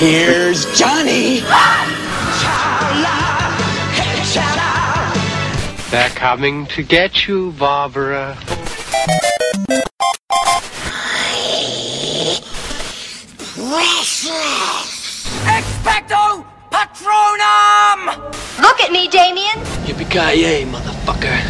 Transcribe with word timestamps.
Here's 0.00 0.64
Johnny. 0.78 1.40
They're 5.90 6.08
coming 6.14 6.64
to 6.68 6.82
get 6.82 7.28
you, 7.28 7.52
Barbara. 7.58 8.34
Expecto 15.44 16.46
Patronum! 16.70 18.16
Look 18.58 18.80
at 18.80 18.90
me, 18.90 19.06
Damien. 19.06 19.58
Yippee-ki-yay, 19.84 20.64
motherfucker. 20.64 21.49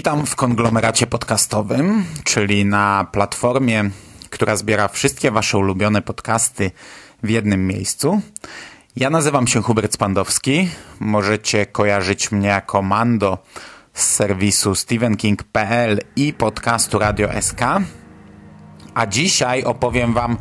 Witam 0.00 0.26
w 0.26 0.36
konglomeracie 0.36 1.06
podcastowym, 1.06 2.04
czyli 2.24 2.64
na 2.64 3.06
platformie, 3.12 3.90
która 4.30 4.56
zbiera 4.56 4.88
wszystkie 4.88 5.30
Wasze 5.30 5.58
ulubione 5.58 6.02
podcasty 6.02 6.70
w 7.22 7.30
jednym 7.30 7.66
miejscu. 7.66 8.20
Ja 8.96 9.10
nazywam 9.10 9.46
się 9.46 9.62
Hubert 9.62 9.94
Spandowski. 9.94 10.68
Możecie 11.00 11.66
kojarzyć 11.66 12.32
mnie 12.32 12.48
jako 12.48 12.82
Mando 12.82 13.38
z 13.92 14.02
serwisu 14.02 14.74
stevenking.pl 14.74 15.98
i 16.16 16.32
podcastu 16.32 16.98
Radio 16.98 17.28
SK. 17.40 17.60
A 18.94 19.06
dzisiaj 19.06 19.64
opowiem 19.64 20.14
Wam 20.14 20.36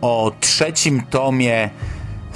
o 0.00 0.32
trzecim 0.40 1.02
tomie 1.02 1.70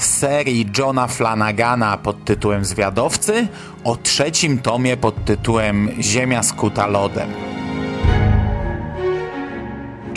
serii 0.03 0.67
Johna 0.79 1.07
Flanagana 1.07 1.97
pod 1.97 2.25
tytułem 2.25 2.65
Zwiadowcy, 2.65 3.49
o 3.85 3.97
trzecim 3.97 4.59
tomie 4.59 4.97
pod 4.97 5.25
tytułem 5.25 5.91
Ziemia 6.01 6.43
skuta 6.43 6.87
lodem. 6.87 7.29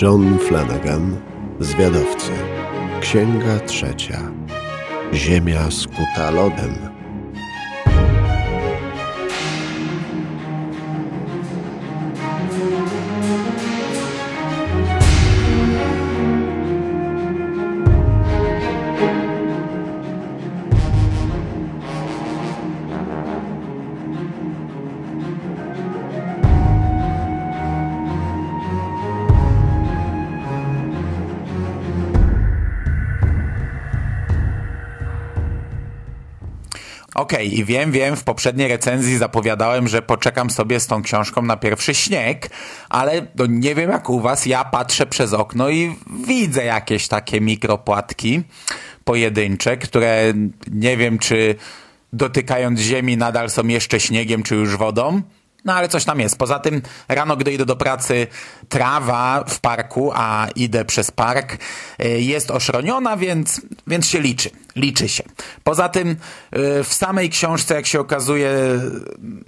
John 0.02 0.40
Flanagan, 0.40 1.18
Zwiadowcy. 1.60 2.32
Księga 3.02 3.60
trzecia. 3.60 4.20
Ziemia 5.14 5.72
skuta 5.72 6.32
lodem. 6.32 6.93
Okej, 37.24 37.48
okay, 37.48 37.60
i 37.60 37.66
wiem, 37.66 37.92
wiem, 37.92 38.16
w 38.16 38.24
poprzedniej 38.24 38.68
recenzji 38.68 39.18
zapowiadałem, 39.18 39.88
że 39.88 40.02
poczekam 40.02 40.50
sobie 40.50 40.80
z 40.80 40.88
tą 40.88 41.02
książką 41.02 41.42
na 41.42 41.58
pierwszy 41.58 41.96
śnieg, 41.96 42.50
ale 42.90 43.28
no 43.36 43.46
nie 43.46 43.76
wiem 43.76 43.92
jak 43.92 44.10
u 44.10 44.20
was, 44.20 44.46
ja 44.46 44.66
patrzę 44.66 45.06
przez 45.06 45.34
okno 45.34 45.70
i 45.70 45.96
widzę 46.28 46.66
jakieś 46.66 47.08
takie 47.08 47.42
mikropłatki 47.42 48.44
pojedyncze, 49.04 49.78
które 49.78 50.34
nie 50.72 50.98
wiem, 50.98 51.20
czy 51.20 51.56
dotykając 52.14 52.80
ziemi 52.80 53.18
nadal 53.18 53.50
są 53.50 53.68
jeszcze 53.68 54.00
śniegiem, 54.00 54.44
czy 54.44 54.56
już 54.56 54.78
wodą. 54.78 55.22
No 55.66 55.74
ale 55.74 55.90
coś 55.90 56.06
tam 56.06 56.20
jest. 56.20 56.38
Poza 56.38 56.60
tym 56.60 56.82
rano, 57.08 57.38
gdy 57.38 57.54
idę 57.54 57.66
do 57.66 57.76
pracy, 57.76 58.28
trawa 58.70 59.44
w 59.48 59.60
parku, 59.60 60.12
a 60.16 60.48
idę 60.56 60.86
przez 60.86 61.12
park, 61.12 61.58
jest 62.18 62.52
oszroniona, 62.52 63.18
więc, 63.18 63.62
więc 63.88 64.08
się 64.08 64.20
liczy. 64.20 64.50
Liczy 64.76 65.10
się. 65.10 65.24
Poza 65.64 65.90
tym 65.90 66.16
w 66.84 66.94
samej 66.94 67.30
książce, 67.30 67.76
jak 67.76 67.86
się 67.88 68.00
okazuje, 68.00 68.50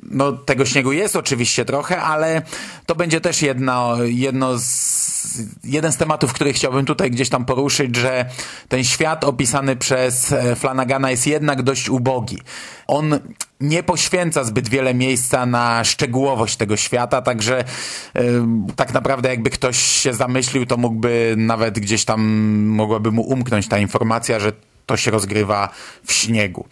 no 0.03 0.31
tego 0.31 0.65
śniegu 0.65 0.91
jest 0.91 1.15
oczywiście 1.15 1.65
trochę, 1.65 2.01
ale 2.01 2.41
to 2.85 2.95
będzie 2.95 3.21
też 3.21 3.41
jedno, 3.41 4.03
jedno 4.03 4.59
z, 4.59 5.41
jeden 5.63 5.91
z 5.91 5.97
tematów, 5.97 6.33
który 6.33 6.53
chciałbym 6.53 6.85
tutaj 6.85 7.11
gdzieś 7.11 7.29
tam 7.29 7.45
poruszyć, 7.45 7.95
że 7.95 8.25
ten 8.67 8.83
świat 8.83 9.23
opisany 9.23 9.75
przez 9.75 10.33
Flanagana 10.55 11.11
jest 11.11 11.27
jednak 11.27 11.63
dość 11.63 11.89
ubogi. 11.89 12.37
On 12.87 13.19
nie 13.61 13.83
poświęca 13.83 14.43
zbyt 14.43 14.69
wiele 14.69 14.93
miejsca 14.93 15.45
na 15.45 15.83
szczegółowość 15.83 16.55
tego 16.57 16.77
świata, 16.77 17.21
także 17.21 17.63
yy, 18.15 18.23
tak 18.75 18.93
naprawdę 18.93 19.29
jakby 19.29 19.49
ktoś 19.49 19.77
się 19.77 20.13
zamyślił, 20.13 20.65
to 20.65 20.77
mógłby 20.77 21.35
nawet 21.37 21.79
gdzieś 21.79 22.05
tam, 22.05 22.21
mogłaby 22.65 23.11
mu 23.11 23.21
umknąć 23.21 23.67
ta 23.67 23.77
informacja, 23.77 24.39
że 24.39 24.51
to 24.85 24.97
się 24.97 25.11
rozgrywa 25.11 25.69
w 26.03 26.13
śniegu. 26.13 26.65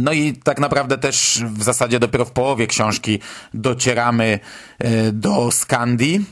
No 0.00 0.12
i 0.12 0.32
tak 0.32 0.58
naprawdę 0.58 0.98
też 0.98 1.42
w 1.44 1.62
zasadzie 1.62 1.98
dopiero 1.98 2.24
w 2.24 2.30
połowie 2.30 2.66
książki 2.66 3.18
docieramy 3.54 4.40
yy, 4.80 5.12
do 5.12 5.50
Skandii, 5.50 6.24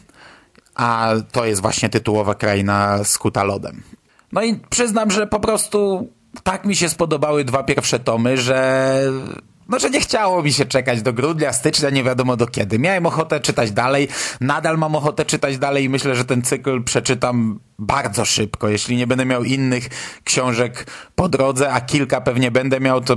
a 0.74 1.12
to 1.32 1.44
jest 1.44 1.62
właśnie 1.62 1.88
tytułowa 1.88 2.34
kraina 2.34 3.04
skuta 3.04 3.44
lodem. 3.44 3.82
No 4.32 4.42
i 4.42 4.60
przyznam, 4.70 5.10
że 5.10 5.26
po 5.26 5.40
prostu 5.40 6.08
tak 6.42 6.64
mi 6.64 6.76
się 6.76 6.88
spodobały 6.88 7.44
dwa 7.44 7.62
pierwsze 7.62 7.98
tomy, 8.00 8.36
że 8.36 9.00
no, 9.68 9.78
że 9.78 9.90
nie 9.90 10.00
chciało 10.00 10.42
mi 10.42 10.52
się 10.52 10.64
czekać 10.64 11.02
do 11.02 11.12
grudnia, 11.12 11.52
stycznia, 11.52 11.90
nie 11.90 12.04
wiadomo 12.04 12.36
do 12.36 12.46
kiedy. 12.46 12.78
Miałem 12.78 13.06
ochotę 13.06 13.40
czytać 13.40 13.72
dalej, 13.72 14.08
nadal 14.40 14.78
mam 14.78 14.96
ochotę 14.96 15.24
czytać 15.24 15.58
dalej 15.58 15.84
i 15.84 15.88
myślę, 15.88 16.16
że 16.16 16.24
ten 16.24 16.42
cykl 16.42 16.82
przeczytam 16.84 17.60
bardzo 17.78 18.24
szybko. 18.24 18.68
Jeśli 18.68 18.96
nie 18.96 19.06
będę 19.06 19.24
miał 19.24 19.44
innych 19.44 19.88
książek 20.24 20.86
po 21.14 21.28
drodze, 21.28 21.72
a 21.72 21.80
kilka 21.80 22.20
pewnie 22.20 22.50
będę 22.50 22.80
miał, 22.80 23.00
to 23.00 23.16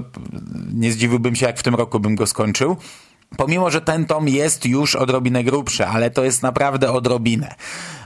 nie 0.73 0.91
zdziwiłbym 0.91 1.35
się, 1.35 1.45
jak 1.45 1.59
w 1.59 1.63
tym 1.63 1.75
roku 1.75 1.99
bym 1.99 2.15
go 2.15 2.27
skończył. 2.27 2.77
Pomimo, 3.37 3.71
że 3.71 3.81
ten 3.81 4.05
tom 4.05 4.27
jest 4.27 4.65
już 4.65 4.95
odrobinę 4.95 5.43
grubszy, 5.43 5.85
ale 5.85 6.09
to 6.09 6.23
jest 6.23 6.43
naprawdę 6.43 6.91
odrobinę. 6.91 7.55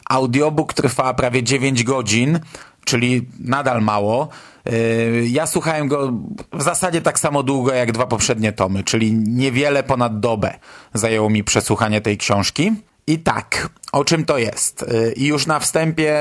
Audiobook 0.10 0.74
trwa 0.74 1.14
prawie 1.14 1.44
9 1.44 1.84
godzin, 1.84 2.40
czyli 2.86 3.28
nadal 3.40 3.82
mało. 3.82 4.30
Ja 5.24 5.48
słuchałem 5.48 5.88
go 5.88 6.14
w 6.54 6.62
zasadzie 6.62 7.02
tak 7.02 7.20
samo 7.20 7.44
długo 7.44 7.74
jak 7.74 7.92
dwa 7.92 8.08
poprzednie 8.08 8.54
tomy, 8.54 8.84
czyli 8.84 9.14
niewiele 9.14 9.84
ponad 9.84 10.20
dobę 10.20 10.54
zajęło 10.94 11.30
mi 11.30 11.44
przesłuchanie 11.44 12.02
tej 12.02 12.18
książki. 12.18 12.72
I 13.08 13.20
tak, 13.20 13.70
o 13.92 14.06
czym 14.06 14.26
to 14.26 14.38
jest? 14.38 14.86
I 15.16 15.26
już 15.26 15.48
na 15.48 15.60
wstępie 15.60 16.16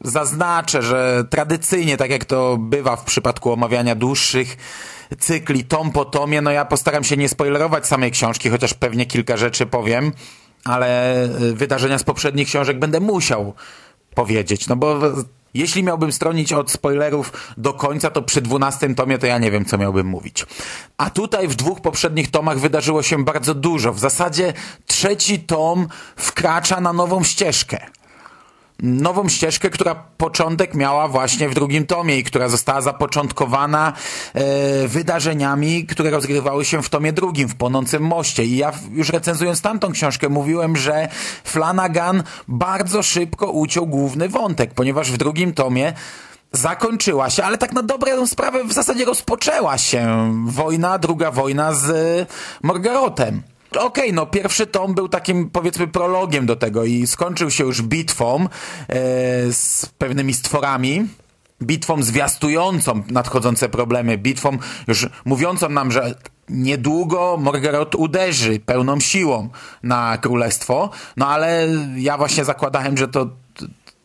zaznaczę, 0.00 0.82
że 0.82 1.24
tradycyjnie, 1.30 1.96
tak 1.96 2.10
jak 2.10 2.24
to 2.24 2.56
bywa 2.56 2.96
w 2.96 3.04
przypadku 3.04 3.52
omawiania 3.52 3.94
dłuższych 3.94 4.56
cykli, 5.18 5.64
tom 5.64 5.90
po 5.90 6.04
tomie, 6.04 6.40
no 6.42 6.50
ja 6.50 6.64
postaram 6.64 7.04
się 7.04 7.16
nie 7.16 7.28
spoilerować 7.28 7.86
samej 7.86 8.10
książki, 8.10 8.50
chociaż 8.50 8.74
pewnie 8.74 9.06
kilka 9.06 9.36
rzeczy 9.36 9.66
powiem, 9.66 10.12
ale 10.64 11.28
wydarzenia 11.52 11.98
z 11.98 12.04
poprzednich 12.04 12.48
książek 12.48 12.78
będę 12.78 13.00
musiał 13.00 13.54
powiedzieć, 14.14 14.68
no 14.68 14.76
bo 14.76 15.00
jeśli 15.54 15.82
miałbym 15.82 16.12
stronić 16.12 16.52
od 16.52 16.70
spoilerów 16.70 17.52
do 17.56 17.72
końca, 17.72 18.10
to 18.10 18.22
przy 18.22 18.42
dwunastym 18.42 18.94
tomie 18.94 19.18
to 19.18 19.26
ja 19.26 19.38
nie 19.38 19.50
wiem, 19.50 19.64
co 19.64 19.78
miałbym 19.78 20.06
mówić. 20.06 20.46
A 20.96 21.10
tutaj 21.10 21.48
w 21.48 21.54
dwóch 21.54 21.80
poprzednich 21.80 22.30
tomach 22.30 22.58
wydarzyło 22.58 23.02
się 23.02 23.24
bardzo 23.24 23.54
dużo. 23.54 23.92
W 23.92 23.98
zasadzie 23.98 24.52
trzeci 24.86 25.38
tom 25.38 25.88
wkracza 26.16 26.80
na 26.80 26.92
nową 26.92 27.24
ścieżkę. 27.24 27.86
Nową 28.82 29.28
ścieżkę, 29.28 29.70
która 29.70 29.94
początek 29.94 30.74
miała 30.74 31.08
właśnie 31.08 31.48
w 31.48 31.54
drugim 31.54 31.86
tomie 31.86 32.18
i 32.18 32.24
która 32.24 32.48
została 32.48 32.80
zapoczątkowana 32.80 33.92
e, 34.34 34.88
wydarzeniami, 34.88 35.86
które 35.86 36.10
rozgrywały 36.10 36.64
się 36.64 36.82
w 36.82 36.88
tomie 36.88 37.12
drugim, 37.12 37.48
w 37.48 37.54
Płonącym 37.54 38.02
Moście. 38.02 38.44
I 38.44 38.56
ja 38.56 38.72
już 38.90 39.08
recenzując 39.08 39.60
tamtą 39.60 39.92
książkę 39.92 40.28
mówiłem, 40.28 40.76
że 40.76 41.08
Flanagan 41.44 42.22
bardzo 42.48 43.02
szybko 43.02 43.50
uciął 43.50 43.86
główny 43.86 44.28
wątek, 44.28 44.74
ponieważ 44.74 45.12
w 45.12 45.16
drugim 45.16 45.54
tomie 45.54 45.92
zakończyła 46.52 47.30
się, 47.30 47.44
ale 47.44 47.58
tak 47.58 47.72
na 47.72 47.82
dobrą 47.82 48.26
sprawę 48.26 48.64
w 48.64 48.72
zasadzie 48.72 49.04
rozpoczęła 49.04 49.78
się 49.78 50.32
wojna, 50.46 50.98
druga 50.98 51.30
wojna 51.30 51.72
z 51.72 52.28
Morgarotem. 52.62 53.42
Okej, 53.76 54.12
no 54.12 54.26
pierwszy 54.26 54.66
tom 54.66 54.94
był 54.94 55.08
takim 55.08 55.50
powiedzmy 55.50 55.88
prologiem 55.88 56.46
do 56.46 56.56
tego 56.56 56.84
i 56.84 57.06
skończył 57.06 57.50
się 57.50 57.64
już 57.64 57.82
bitwą 57.82 58.44
e, 58.44 58.48
z 59.52 59.86
pewnymi 59.98 60.34
stworami, 60.34 61.06
bitwą 61.62 62.02
zwiastującą 62.02 63.02
nadchodzące 63.10 63.68
problemy, 63.68 64.18
bitwą 64.18 64.58
już 64.88 65.08
mówiącą 65.24 65.68
nam, 65.68 65.92
że 65.92 66.14
niedługo 66.48 67.36
Morgarot 67.40 67.94
uderzy 67.94 68.60
pełną 68.60 69.00
siłą 69.00 69.48
na 69.82 70.18
królestwo, 70.18 70.90
no 71.16 71.28
ale 71.28 71.68
ja 71.96 72.18
właśnie 72.18 72.44
zakładałem, 72.44 72.96
że 72.96 73.08
to 73.08 73.26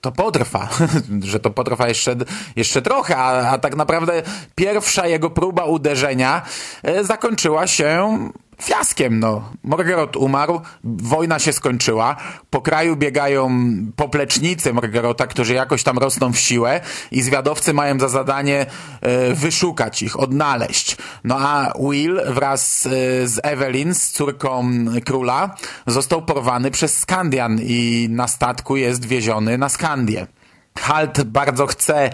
to 0.02 0.12
potrwa, 0.12 0.70
że 1.32 1.40
to 1.40 1.50
potrwa 1.50 1.88
jeszcze, 1.88 2.16
jeszcze 2.56 2.82
trochę, 2.82 3.18
a, 3.18 3.50
a 3.50 3.58
tak 3.58 3.76
naprawdę 3.76 4.24
pierwsza 4.56 5.08
jego 5.08 5.30
próba 5.30 5.66
uderzenia 5.66 6.42
e, 6.84 7.04
zakończyła 7.04 7.68
się 7.68 8.20
fiaskiem, 8.62 9.20
no. 9.20 9.52
Morgarot 9.64 10.16
umarł, 10.16 10.62
wojna 10.84 11.40
się 11.40 11.54
skończyła, 11.54 12.16
po 12.50 12.62
kraju 12.62 12.96
biegają 12.96 13.50
poplecznicy 13.96 14.74
Morgarota, 14.74 15.28
którzy 15.28 15.54
jakoś 15.54 15.84
tam 15.84 15.98
rosną 15.98 16.34
w 16.34 16.40
siłę 16.40 16.82
i 17.12 17.22
zwiadowcy 17.22 17.74
mają 17.74 18.00
za 18.00 18.08
zadanie 18.08 18.66
e, 19.02 19.34
wyszukać 19.34 20.02
ich, 20.02 20.20
odnaleźć. 20.20 20.98
No 21.24 21.38
a 21.40 21.74
Will 21.80 22.22
wraz 22.28 22.86
e, 22.86 22.90
z 23.28 23.40
Evelyn, 23.44 23.94
z 23.94 24.12
córką 24.12 24.70
króla, 25.06 25.56
został 25.88 26.22
porwany 26.22 26.72
przez 26.72 27.00
Skandian 27.00 27.60
i 27.62 28.08
na 28.10 28.28
statku 28.28 28.78
jest 28.78 29.06
wieziony 29.06 29.58
na 29.58 29.70
Skandię. 29.70 30.28
Halt 30.80 31.24
bardzo 31.24 31.68
chce 31.68 32.10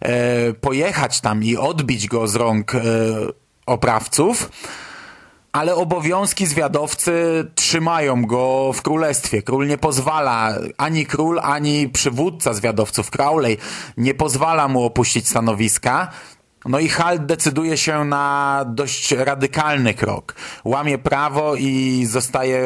e, 0.00 0.52
pojechać 0.52 1.20
tam 1.20 1.44
i 1.44 1.56
odbić 1.56 2.08
go 2.08 2.28
z 2.28 2.34
rąk 2.34 2.72
oprawców, 3.66 4.50
ale 5.52 5.74
obowiązki 5.74 6.46
zwiadowcy 6.46 7.44
trzymają 7.54 8.26
go 8.26 8.72
w 8.72 8.82
królestwie. 8.82 9.42
Król 9.42 9.66
nie 9.66 9.78
pozwala, 9.78 10.54
ani 10.76 11.06
król, 11.06 11.40
ani 11.42 11.88
przywódca 11.88 12.54
zwiadowców 12.54 13.10
Crowley 13.10 13.58
nie 13.96 14.14
pozwala 14.14 14.68
mu 14.68 14.84
opuścić 14.84 15.28
stanowiska. 15.28 16.10
No 16.64 16.78
i 16.78 16.88
Halt 16.88 17.26
decyduje 17.26 17.76
się 17.76 18.04
na 18.04 18.64
dość 18.68 19.12
radykalny 19.12 19.94
krok. 19.94 20.34
Łamie 20.64 20.98
prawo 20.98 21.54
i 21.54 22.06
zostaje 22.06 22.62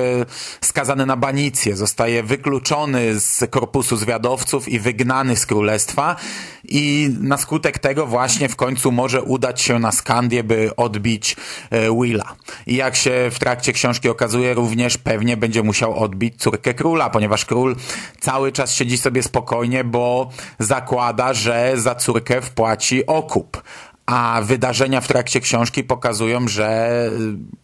skazany 0.60 1.06
na 1.06 1.16
banicję. 1.16 1.76
Zostaje 1.76 2.22
wykluczony 2.22 3.20
z 3.20 3.50
korpusu 3.50 3.96
zwiadowców 3.96 4.68
i 4.68 4.78
wygnany 4.78 5.36
z 5.36 5.46
królestwa. 5.46 6.16
I 6.64 7.10
na 7.20 7.36
skutek 7.36 7.78
tego 7.78 8.06
właśnie 8.06 8.48
w 8.48 8.56
końcu 8.56 8.92
może 8.92 9.22
udać 9.22 9.60
się 9.60 9.78
na 9.78 9.92
Skandię, 9.92 10.44
by 10.44 10.76
odbić 10.76 11.36
e, 11.70 11.96
Willa. 12.00 12.34
I 12.66 12.76
jak 12.76 12.96
się 12.96 13.30
w 13.30 13.38
trakcie 13.38 13.72
książki 13.72 14.08
okazuje, 14.08 14.54
również 14.54 14.98
pewnie 14.98 15.36
będzie 15.36 15.62
musiał 15.62 15.98
odbić 15.98 16.36
córkę 16.36 16.74
króla, 16.74 17.10
ponieważ 17.10 17.44
król 17.44 17.76
cały 18.20 18.52
czas 18.52 18.74
siedzi 18.74 18.98
sobie 18.98 19.22
spokojnie, 19.22 19.84
bo 19.84 20.30
zakłada, 20.58 21.34
że 21.34 21.72
za 21.76 21.94
córkę 21.94 22.42
wpłaci 22.42 23.06
okup 23.06 23.62
a 24.12 24.42
wydarzenia 24.42 25.00
w 25.00 25.08
trakcie 25.08 25.40
książki 25.40 25.84
pokazują, 25.84 26.48
że, 26.48 27.10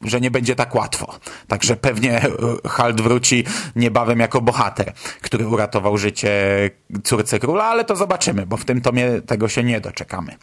że 0.03 0.21
nie 0.21 0.31
będzie 0.31 0.57
tak 0.57 0.75
łatwo. 0.75 1.15
Także 1.49 1.77
pewnie 1.77 2.21
Halt 2.69 3.01
wróci 3.01 3.45
niebawem 3.77 4.19
jako 4.19 4.41
bohater, 4.41 4.93
który 5.21 5.49
uratował 5.49 5.99
życie 5.99 6.31
córce 7.05 7.39
króla, 7.39 7.65
ale 7.65 7.85
to 7.85 7.97
zobaczymy, 7.97 8.47
bo 8.47 8.57
w 8.57 8.65
tym 8.65 8.81
tomie 8.81 9.21
tego 9.27 9.49
się 9.49 9.65
nie 9.65 9.81
doczekamy. 9.81 10.37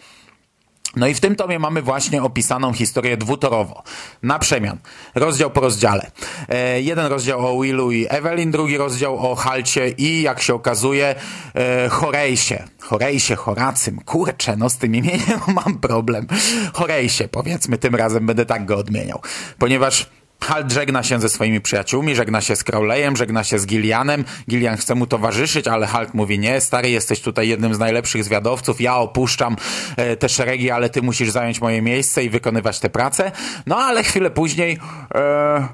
No 0.95 1.07
i 1.07 1.13
w 1.13 1.19
tym 1.19 1.35
tomie 1.35 1.59
mamy 1.59 1.81
właśnie 1.81 2.23
opisaną 2.23 2.73
historię 2.73 3.17
dwutorowo, 3.17 3.83
na 4.23 4.39
przemian, 4.39 4.77
rozdział 5.15 5.51
po 5.51 5.61
rozdziale. 5.61 6.11
E, 6.49 6.81
jeden 6.81 7.05
rozdział 7.05 7.47
o 7.47 7.61
Willu 7.61 7.91
i 7.91 8.05
Evelyn, 8.09 8.51
drugi 8.51 8.77
rozdział 8.77 9.31
o 9.31 9.35
Halcie 9.35 9.89
i, 9.89 10.21
jak 10.21 10.41
się 10.41 10.53
okazuje, 10.53 11.15
e, 11.55 11.89
Horejsie. 11.89 12.63
Horejsie, 12.81 13.35
Horacym, 13.35 13.99
kurczę, 14.05 14.55
no 14.57 14.69
z 14.69 14.77
tym 14.77 14.95
imieniem 14.95 15.39
mam 15.65 15.79
problem. 15.79 16.27
Horejsie, 16.73 17.27
powiedzmy, 17.27 17.77
tym 17.77 17.95
razem 17.95 18.25
będę 18.25 18.45
tak 18.45 18.65
go 18.65 18.77
odmieniał, 18.77 19.21
ponieważ 19.59 20.09
Halt 20.45 20.71
żegna 20.71 21.03
się 21.03 21.19
ze 21.19 21.29
swoimi 21.29 21.61
przyjaciółmi, 21.61 22.15
żegna 22.15 22.41
się 22.41 22.55
z 22.55 22.63
Crowleyem, 22.63 23.15
żegna 23.15 23.43
się 23.43 23.59
z 23.59 23.65
Gillianem. 23.65 24.25
Gillian 24.49 24.77
chce 24.77 24.95
mu 24.95 25.07
towarzyszyć, 25.07 25.67
ale 25.67 25.87
Halt 25.87 26.13
mówi 26.13 26.39
nie, 26.39 26.61
stary, 26.61 26.89
jesteś 26.89 27.21
tutaj 27.21 27.47
jednym 27.47 27.75
z 27.75 27.79
najlepszych 27.79 28.23
zwiadowców, 28.23 28.81
ja 28.81 28.97
opuszczam 28.97 29.55
e, 29.97 30.17
te 30.17 30.29
szeregi, 30.29 30.71
ale 30.71 30.89
ty 30.89 31.01
musisz 31.01 31.29
zająć 31.29 31.61
moje 31.61 31.81
miejsce 31.81 32.23
i 32.23 32.29
wykonywać 32.29 32.79
tę 32.79 32.89
pracę. 32.89 33.31
No 33.65 33.77
ale 33.77 34.03
chwilę 34.03 34.31
później 34.31 34.77
e, 35.15 35.67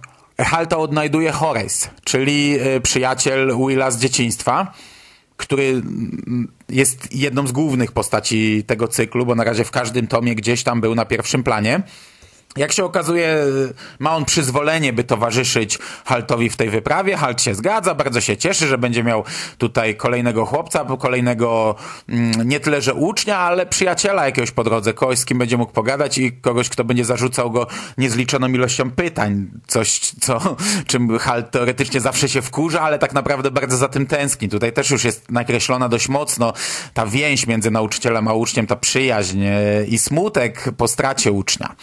Halta 0.44 0.78
odnajduje 0.78 1.32
Horace, 1.32 1.90
czyli 2.04 2.58
e, 2.60 2.82
przyjaciel 2.82 3.58
Willa 3.68 3.92
z 3.92 4.00
dzieciństwa 4.00 4.74
który 5.38 5.82
jest 6.70 7.16
jedną 7.16 7.48
z 7.48 7.52
głównych 7.52 7.92
postaci 7.92 8.64
tego 8.68 8.88
cyklu, 8.88 9.26
bo 9.26 9.36
na 9.36 9.44
razie 9.44 9.64
w 9.64 9.72
każdym 9.72 10.08
tomie 10.08 10.36
gdzieś 10.36 10.64
tam 10.64 10.82
był 10.82 10.96
na 10.96 11.06
pierwszym 11.06 11.44
planie. 11.44 11.84
Jak 12.58 12.72
się 12.72 12.86
okazuje, 12.86 13.38
ma 14.00 14.16
on 14.16 14.26
przyzwolenie, 14.26 14.94
by 14.94 15.04
towarzyszyć 15.04 15.80
Haltowi 16.06 16.50
w 16.50 16.58
tej 16.58 16.70
wyprawie. 16.70 17.18
Halt 17.18 17.42
się 17.42 17.56
zgadza, 17.56 17.96
bardzo 17.96 18.22
się 18.22 18.38
cieszy, 18.38 18.68
że 18.68 18.78
będzie 18.78 19.04
miał 19.04 19.24
tutaj 19.58 19.96
kolejnego 19.96 20.46
chłopca, 20.46 20.86
kolejnego 21.00 21.76
mm, 22.10 22.50
nie 22.50 22.60
tyle, 22.60 22.82
że 22.82 22.94
ucznia, 22.94 23.38
ale 23.38 23.66
przyjaciela 23.66 24.26
jakiegoś 24.26 24.52
po 24.52 24.64
drodze, 24.64 24.94
kogoś, 24.94 25.20
z 25.20 25.26
kim 25.26 25.38
będzie 25.38 25.58
mógł 25.58 25.72
pogadać 25.72 26.18
i 26.18 26.32
kogoś, 26.32 26.70
kto 26.70 26.84
będzie 26.84 27.06
zarzucał 27.06 27.52
go 27.52 27.68
niezliczoną 27.98 28.48
ilością 28.48 28.92
pytań. 28.92 29.48
Coś, 29.68 30.00
co, 30.00 30.56
czym 30.88 31.20
Halt 31.20 31.52
teoretycznie 31.52 32.02
zawsze 32.02 32.30
się 32.30 32.42
wkurza, 32.42 32.82
ale 32.82 33.00
tak 33.00 33.14
naprawdę 33.14 33.52
bardzo 33.52 33.78
za 33.78 33.88
tym 33.88 34.06
tęskni. 34.06 34.50
Tutaj 34.50 34.74
też 34.74 34.90
już 34.90 35.04
jest 35.04 35.32
nakreślona 35.32 35.90
dość 35.90 36.10
mocno 36.10 36.54
ta 36.94 37.06
więź 37.06 37.48
między 37.48 37.72
nauczycielem 37.72 38.28
a 38.28 38.34
uczniem, 38.34 38.68
ta 38.68 38.76
przyjaźń 38.76 39.44
e, 39.44 39.86
i 39.88 39.98
smutek 39.98 40.64
po 40.78 40.88
stracie 40.88 41.32
ucznia. 41.32 41.76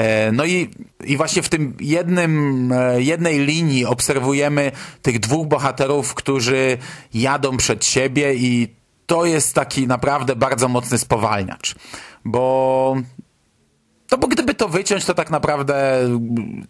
E, 0.00 0.32
No 0.32 0.44
i, 0.44 0.70
i 1.04 1.16
właśnie 1.16 1.42
w 1.42 1.48
tym 1.48 1.76
jednym, 1.80 2.72
e, 2.72 3.02
jednej 3.02 3.38
linii 3.38 3.84
obserwujemy 3.86 4.72
tych 5.02 5.18
dwóch 5.18 5.46
bohaterów, 5.46 6.14
którzy 6.14 6.78
jadą 7.14 7.56
przed 7.56 7.84
siebie 7.84 8.34
i 8.34 8.68
to 9.06 9.24
jest 9.24 9.54
taki 9.54 9.86
naprawdę 9.86 10.36
bardzo 10.36 10.68
mocny 10.68 10.98
spowalniacz. 10.98 11.74
Bo 12.24 12.96
to 14.10 14.18
bo 14.18 14.26
gdyby 14.26 14.54
to 14.54 14.68
wyciąć, 14.68 15.04
to 15.04 15.14
tak 15.14 15.30
naprawdę 15.30 16.00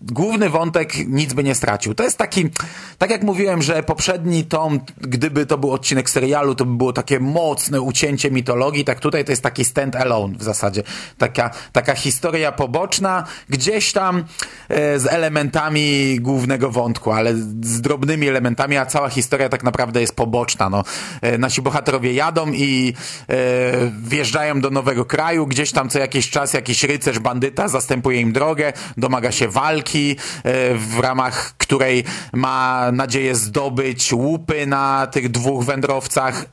główny 0.02 0.48
wątek 0.48 1.08
nic 1.08 1.32
by 1.32 1.44
nie 1.44 1.54
stracił. 1.54 1.94
To 1.94 2.04
jest 2.04 2.18
taki, 2.18 2.48
tak 2.98 3.10
jak 3.10 3.22
mówiłem, 3.22 3.62
że 3.62 3.82
poprzedni 3.82 4.44
tom, 4.44 4.80
gdyby 5.00 5.46
to 5.46 5.58
był 5.58 5.72
odcinek 5.72 6.10
serialu, 6.10 6.54
to 6.54 6.64
by 6.64 6.76
było 6.76 6.92
takie 6.92 7.20
mocne 7.20 7.80
ucięcie 7.80 8.30
mitologii, 8.30 8.84
tak 8.84 9.00
tutaj 9.00 9.24
to 9.24 9.32
jest 9.32 9.42
taki 9.42 9.64
stand 9.64 9.96
alone 9.96 10.38
w 10.38 10.42
zasadzie. 10.42 10.82
Taka, 11.18 11.50
taka 11.72 11.94
historia 11.94 12.52
poboczna, 12.52 13.24
gdzieś 13.48 13.92
tam 13.92 14.24
e, 14.68 14.98
z 14.98 15.06
elementami 15.06 16.18
głównego 16.20 16.70
wątku, 16.70 17.12
ale 17.12 17.34
z 17.62 17.80
drobnymi 17.80 18.28
elementami, 18.28 18.76
a 18.76 18.86
cała 18.86 19.08
historia 19.08 19.48
tak 19.48 19.64
naprawdę 19.64 20.00
jest 20.00 20.16
poboczna. 20.16 20.70
No. 20.70 20.84
E, 21.22 21.38
nasi 21.38 21.62
bohaterowie 21.62 22.12
jadą 22.12 22.52
i 22.52 22.94
e, 23.28 23.34
wjeżdżają 24.02 24.60
do 24.60 24.70
nowego 24.70 25.04
kraju, 25.04 25.46
gdzieś 25.46 25.72
tam 25.72 25.88
co 25.88 25.98
jakiś 25.98 26.30
czas 26.30 26.52
jakiś 26.52 26.84
rycerz, 26.84 27.18
bandyta 27.30 27.68
zastępuje 27.68 28.20
im 28.20 28.32
drogę, 28.32 28.72
domaga 28.96 29.32
się 29.32 29.48
walki, 29.48 30.16
e, 30.44 30.74
w 30.74 30.98
ramach 30.98 31.54
której 31.58 32.04
ma 32.32 32.92
nadzieję 32.92 33.34
zdobyć 33.34 34.12
łupy 34.12 34.66
na 34.66 35.06
tych 35.06 35.28
dwóch 35.30 35.64
wędrowcach. 35.64 36.46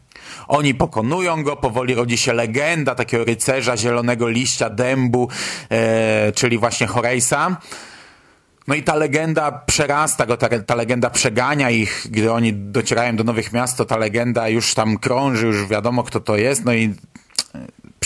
Oni 0.48 0.76
pokonują 0.76 1.44
go, 1.44 1.56
powoli 1.56 1.96
rodzi 1.96 2.18
się 2.18 2.34
legenda 2.34 2.96
takiego 2.96 3.24
rycerza 3.24 3.78
zielonego 3.78 4.30
liścia 4.30 4.70
dębu, 4.70 5.30
e, 5.70 6.32
czyli 6.32 6.58
właśnie 6.58 6.88
Horace'a. 6.88 7.56
No 8.68 8.76
i 8.76 8.84
ta 8.84 8.96
legenda 8.96 9.52
przerasta 9.52 10.26
go, 10.26 10.38
ta, 10.38 10.50
ta 10.60 10.76
legenda 10.76 11.10
przegania 11.10 11.70
ich, 11.70 12.08
gdy 12.10 12.32
oni 12.32 12.54
docierają 12.54 13.16
do 13.16 13.24
nowych 13.24 13.54
miast, 13.54 13.78
to 13.78 13.86
ta 13.86 13.98
legenda 13.98 14.50
już 14.50 14.74
tam 14.74 14.98
krąży, 14.98 15.48
już 15.48 15.68
wiadomo 15.68 16.04
kto 16.04 16.20
to 16.20 16.38
jest, 16.38 16.66
no 16.66 16.74
i 16.74 16.94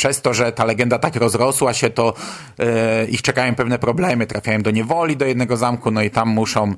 przez 0.01 0.21
to, 0.21 0.33
że 0.33 0.51
ta 0.51 0.65
legenda 0.65 0.99
tak 0.99 1.15
rozrosła 1.15 1.73
się, 1.73 1.89
to 1.89 2.13
e, 2.59 3.05
ich 3.05 3.21
czekają 3.21 3.55
pewne 3.55 3.79
problemy. 3.79 4.27
Trafiają 4.27 4.61
do 4.61 4.71
niewoli, 4.71 5.17
do 5.17 5.25
jednego 5.25 5.57
zamku, 5.57 5.91
no 5.91 6.01
i 6.01 6.09
tam 6.09 6.29
muszą 6.29 6.73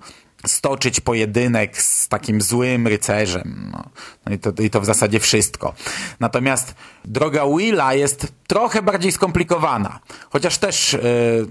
stoczyć 0.48 1.00
pojedynek 1.00 1.82
z 1.82 2.08
takim 2.08 2.42
złym 2.42 2.88
rycerzem. 2.88 3.70
No, 3.72 3.84
no 4.26 4.34
i, 4.34 4.40
to, 4.40 4.52
i 4.64 4.70
to 4.70 4.82
w 4.82 4.86
zasadzie 4.86 5.20
wszystko. 5.20 5.74
Natomiast 6.20 6.76
droga 7.06 7.44
Willa 7.58 7.94
jest 7.94 8.28
trochę 8.48 8.82
bardziej 8.82 9.12
skomplikowana. 9.12 10.00
Chociaż 10.30 10.58
też 10.58 10.94
yy, 10.94 11.00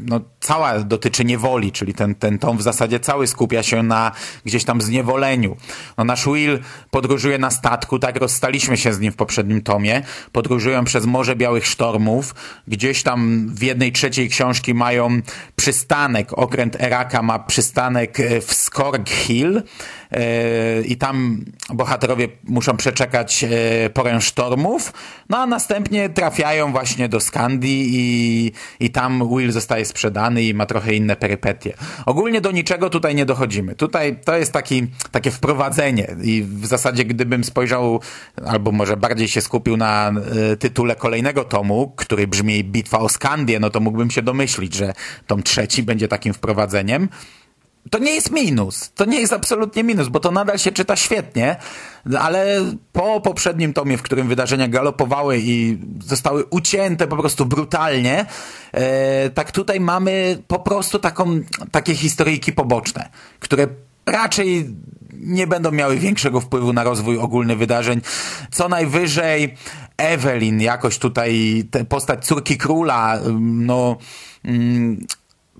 no, 0.06 0.20
cała 0.40 0.78
dotyczy 0.78 1.24
niewoli, 1.24 1.72
czyli 1.72 1.94
ten, 1.94 2.14
ten 2.14 2.38
tom 2.38 2.58
w 2.58 2.62
zasadzie 2.62 3.00
cały 3.00 3.26
skupia 3.26 3.62
się 3.62 3.82
na 3.82 4.12
gdzieś 4.44 4.64
tam 4.64 4.80
zniewoleniu. 4.80 5.56
No, 5.98 6.04
nasz 6.04 6.26
Will 6.26 6.60
podróżuje 6.90 7.38
na 7.38 7.50
statku, 7.50 7.98
tak 7.98 8.16
rozstaliśmy 8.16 8.76
się 8.76 8.92
z 8.92 9.00
nim 9.00 9.12
w 9.12 9.16
poprzednim 9.16 9.62
tomie. 9.62 10.02
Podróżują 10.32 10.84
przez 10.84 11.06
Morze 11.06 11.36
Białych 11.36 11.66
Sztormów. 11.66 12.34
Gdzieś 12.68 13.02
tam 13.02 13.48
w 13.54 13.62
jednej 13.62 13.92
trzeciej 13.92 14.28
książki 14.28 14.74
mają 14.74 15.20
przystanek, 15.56 16.38
okręt 16.38 16.80
Eraka 16.80 17.22
ma 17.22 17.38
przystanek 17.38 18.20
e, 18.20 18.40
w 18.40 18.54
Skorg 18.82 19.08
Hill 19.08 19.62
e, 20.10 20.82
i 20.82 20.96
tam 20.96 21.44
bohaterowie 21.74 22.28
muszą 22.44 22.76
przeczekać 22.76 23.44
e, 23.44 23.90
porę 23.90 24.20
sztormów, 24.20 24.92
no 25.28 25.38
a 25.38 25.46
następnie 25.46 26.08
trafiają 26.08 26.72
właśnie 26.72 27.08
do 27.08 27.20
Skandii 27.20 27.90
i, 27.92 28.52
i 28.80 28.90
tam 28.90 29.28
Will 29.28 29.52
zostaje 29.52 29.84
sprzedany 29.84 30.42
i 30.42 30.54
ma 30.54 30.66
trochę 30.66 30.94
inne 30.94 31.16
perypetie. 31.16 31.74
Ogólnie 32.06 32.40
do 32.40 32.50
niczego 32.50 32.90
tutaj 32.90 33.14
nie 33.14 33.26
dochodzimy. 33.26 33.74
Tutaj 33.74 34.16
to 34.24 34.36
jest 34.36 34.52
taki, 34.52 34.86
takie 35.10 35.30
wprowadzenie 35.30 36.16
i 36.22 36.42
w 36.42 36.66
zasadzie 36.66 37.04
gdybym 37.04 37.44
spojrzał, 37.44 38.00
albo 38.46 38.72
może 38.72 38.96
bardziej 38.96 39.28
się 39.28 39.40
skupił 39.40 39.76
na 39.76 40.12
tytule 40.58 40.96
kolejnego 40.96 41.44
tomu, 41.44 41.92
który 41.96 42.26
brzmi 42.26 42.64
Bitwa 42.64 42.98
o 42.98 43.08
Skandię, 43.08 43.60
no 43.60 43.70
to 43.70 43.80
mógłbym 43.80 44.10
się 44.10 44.22
domyślić, 44.22 44.74
że 44.74 44.92
tom 45.26 45.42
trzeci 45.42 45.82
będzie 45.82 46.08
takim 46.08 46.34
wprowadzeniem. 46.34 47.08
To 47.90 47.98
nie 47.98 48.14
jest 48.14 48.30
minus. 48.30 48.92
To 48.94 49.04
nie 49.04 49.20
jest 49.20 49.32
absolutnie 49.32 49.84
minus, 49.84 50.08
bo 50.08 50.20
to 50.20 50.30
nadal 50.30 50.58
się 50.58 50.72
czyta 50.72 50.96
świetnie, 50.96 51.56
ale 52.20 52.64
po 52.92 53.20
poprzednim 53.20 53.72
tomie, 53.72 53.98
w 53.98 54.02
którym 54.02 54.28
wydarzenia 54.28 54.68
galopowały 54.68 55.38
i 55.40 55.78
zostały 56.04 56.44
ucięte 56.44 57.06
po 57.06 57.16
prostu 57.16 57.46
brutalnie, 57.46 58.26
e, 58.72 59.30
tak 59.30 59.52
tutaj 59.52 59.80
mamy 59.80 60.42
po 60.48 60.58
prostu 60.58 60.98
taką, 60.98 61.40
takie 61.70 61.94
historyjki 61.94 62.52
poboczne, 62.52 63.08
które 63.40 63.66
raczej 64.06 64.76
nie 65.12 65.46
będą 65.46 65.70
miały 65.70 65.96
większego 65.96 66.40
wpływu 66.40 66.72
na 66.72 66.84
rozwój 66.84 67.18
ogólny 67.18 67.56
wydarzeń. 67.56 68.00
Co 68.50 68.68
najwyżej 68.68 69.54
Evelyn, 69.96 70.60
jakoś 70.60 70.98
tutaj 70.98 71.64
postać 71.88 72.26
córki 72.26 72.58
króla, 72.58 73.18
no... 73.40 73.96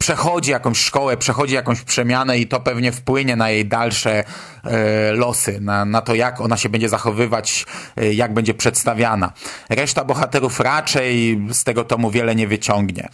Przechodzi 0.02 0.50
jakąś 0.50 0.78
szkołę, 0.78 1.16
przechodzi 1.16 1.54
jakąś 1.54 1.80
przemianę 1.80 2.38
i 2.38 2.46
to 2.46 2.60
pewnie 2.60 2.92
wpłynie 2.92 3.36
na 3.36 3.50
jej 3.50 3.66
dalsze 3.66 4.24
e, 4.64 5.12
losy, 5.12 5.60
na, 5.60 5.84
na 5.84 6.00
to 6.00 6.14
jak 6.14 6.40
ona 6.40 6.56
się 6.56 6.68
będzie 6.68 6.88
zachowywać, 6.88 7.66
e, 7.96 8.12
jak 8.12 8.34
będzie 8.34 8.54
przedstawiana. 8.54 9.32
Reszta 9.70 10.04
bohaterów 10.04 10.60
raczej 10.60 11.40
z 11.52 11.64
tego 11.64 11.84
tomu 11.84 12.10
wiele 12.10 12.34
nie 12.34 12.48
wyciągnie. 12.48 13.08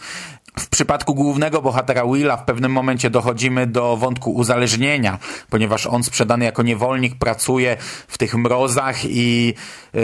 W 0.59 0.69
przypadku 0.69 1.15
głównego 1.15 1.61
bohatera 1.61 2.03
Willa 2.13 2.37
w 2.37 2.45
pewnym 2.45 2.71
momencie 2.71 3.09
dochodzimy 3.09 3.67
do 3.67 3.97
wątku 3.97 4.31
uzależnienia, 4.31 5.17
ponieważ 5.49 5.87
on 5.87 6.03
sprzedany 6.03 6.45
jako 6.45 6.63
niewolnik 6.63 7.15
pracuje 7.15 7.77
w 8.07 8.17
tych 8.17 8.35
mrozach 8.35 9.05
i 9.05 9.53
yy, 9.93 10.01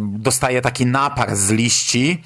dostaje 0.00 0.62
taki 0.62 0.86
napar 0.86 1.36
z 1.36 1.50
liści, 1.50 2.22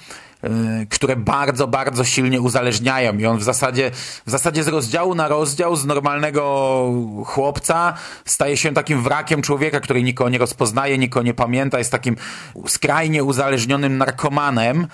które 0.91 1.17
bardzo, 1.17 1.67
bardzo 1.67 2.05
silnie 2.05 2.41
uzależniają. 2.41 3.19
I 3.19 3.27
on 3.27 3.39
w 3.39 3.43
zasadzie, 3.43 3.91
w 4.27 4.31
zasadzie 4.31 4.65
z 4.65 4.69
rozdziału 4.69 5.15
na 5.15 5.29
rozdział 5.29 5.77
z 5.77 5.87
normalnego 5.87 6.93
chłopca 7.27 7.95
staje 8.25 8.57
się 8.57 8.75
takim 8.75 9.03
wrakiem 9.03 9.43
człowieka, 9.43 9.81
który 9.81 10.03
nikogo 10.03 10.31
nie 10.31 10.39
rozpoznaje, 10.39 10.99
nikogo 10.99 11.23
nie 11.23 11.35
pamięta, 11.35 11.79
jest 11.79 11.93
takim 11.93 12.17
skrajnie 12.67 13.25
uzależnionym 13.25 13.99
narkomanem, 13.99 14.87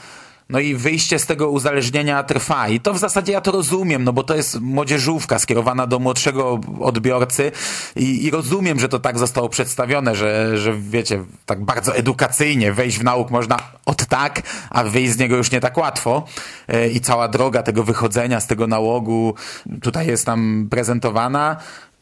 no 0.48 0.60
i 0.60 0.74
wyjście 0.74 1.18
z 1.18 1.26
tego 1.26 1.50
uzależnienia 1.50 2.22
trwa. 2.22 2.68
I 2.68 2.80
to 2.80 2.94
w 2.94 2.98
zasadzie 2.98 3.32
ja 3.32 3.40
to 3.40 3.52
rozumiem, 3.52 4.04
no 4.04 4.12
bo 4.12 4.22
to 4.22 4.34
jest 4.34 4.60
młodzieżówka 4.60 5.38
skierowana 5.38 5.86
do 5.86 5.98
młodszego 5.98 6.60
odbiorcy 6.80 7.52
i, 7.96 8.24
i 8.24 8.30
rozumiem, 8.30 8.80
że 8.80 8.88
to 8.88 8.98
tak 8.98 9.18
zostało 9.18 9.48
przedstawione, 9.48 10.14
że, 10.14 10.58
że 10.58 10.74
wiecie, 10.78 11.24
tak 11.46 11.64
bardzo 11.64 11.96
edukacyjnie 11.96 12.72
wejść 12.72 12.98
w 12.98 13.04
nauk 13.04 13.30
można 13.30 13.58
od 13.86 14.06
tak, 14.06 14.42
a 14.70 14.84
wyjść 14.84 15.12
z 15.12 15.18
niego 15.18 15.36
już 15.36 15.50
nie 15.50 15.60
tak 15.60 15.76
łatwo. 15.76 16.24
E, 16.68 16.88
I 16.88 17.00
cała 17.00 17.28
droga 17.28 17.62
tego 17.62 17.84
wychodzenia 17.84 18.40
z 18.40 18.46
tego 18.46 18.66
nałogu 18.66 19.34
tutaj 19.82 20.06
jest 20.06 20.26
nam 20.26 20.68
prezentowana, 20.70 21.56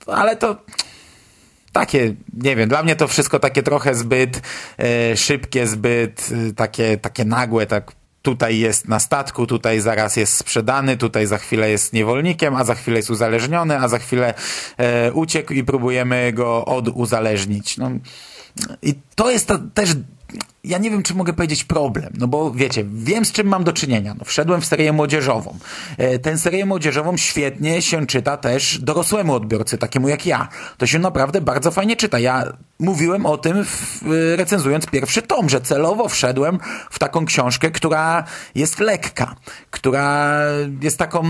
ale 0.07 0.37
to 0.37 0.57
takie, 1.73 2.15
nie 2.43 2.57
wiem, 2.57 2.69
dla 2.69 2.83
mnie 2.83 2.97
to 2.97 3.09
wszystko 3.09 3.39
takie 3.39 3.63
trochę 3.63 3.95
zbyt 3.95 4.43
e, 4.79 5.17
szybkie, 5.17 5.67
zbyt 5.67 6.31
e, 6.51 6.53
takie, 6.53 6.99
takie 6.99 7.25
nagłe, 7.25 7.67
tak 7.67 7.93
tutaj 8.25 8.59
jest 8.59 8.89
na 8.89 9.01
statku, 9.01 9.47
tutaj 9.47 9.81
zaraz 9.81 10.17
jest 10.17 10.37
sprzedany, 10.37 10.97
tutaj 10.97 11.27
za 11.27 11.39
chwilę 11.39 11.71
jest 11.71 11.93
niewolnikiem, 11.93 12.57
a 12.57 12.65
za 12.65 12.75
chwilę 12.75 12.97
jest 12.97 13.11
uzależniony, 13.11 13.79
a 13.79 13.89
za 13.89 13.99
chwilę 13.99 14.35
e, 14.77 15.13
uciekł 15.13 15.53
i 15.53 15.65
próbujemy 15.65 16.33
go 16.33 16.65
oduzależnić. 16.65 17.79
No, 17.79 17.91
I 18.83 18.95
to 19.15 19.31
jest 19.31 19.49
to 19.49 19.59
też 19.75 19.91
ja 20.65 20.79
nie 20.79 20.91
wiem, 20.91 21.03
czy 21.03 21.15
mogę 21.15 21.33
powiedzieć 21.33 21.65
problem, 21.65 22.13
no 22.19 22.29
bo 22.29 22.51
wiecie, 22.51 22.85
wiem 22.93 23.25
z 23.25 23.33
czym 23.33 23.47
mam 23.47 23.65
do 23.65 23.73
czynienia. 23.73 24.15
No, 24.19 24.25
wszedłem 24.25 24.61
w 24.61 24.67
serię 24.67 24.93
młodzieżową. 24.93 25.59
E, 25.99 26.39
serię 26.39 26.67
młodzieżową 26.67 27.17
świetnie 27.17 27.83
się 27.83 28.07
czyta 28.07 28.37
też 28.37 28.79
dorosłemu 28.79 29.35
odbiorcy, 29.35 29.79
takiemu 29.79 30.09
jak 30.09 30.27
ja. 30.27 30.49
To 30.79 30.87
się 30.87 30.99
naprawdę 30.99 31.41
bardzo 31.41 31.71
fajnie 31.71 31.97
czyta. 31.97 32.19
Ja 32.19 32.53
mówiłem 32.79 33.27
o 33.27 33.39
tym 33.39 33.65
w, 33.65 34.03
recenzując 34.37 34.87
pierwszy 34.87 35.23
tom, 35.23 35.49
że 35.49 35.61
celowo 35.61 36.09
wszedłem 36.09 36.59
w 36.91 36.99
taką 36.99 37.25
książkę, 37.25 37.71
która 37.71 38.25
jest 38.55 38.79
lekka, 38.81 39.35
która 39.71 40.41
jest 40.81 40.99
taką 40.99 41.25